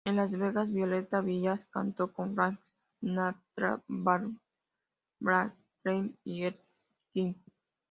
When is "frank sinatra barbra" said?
2.33-4.33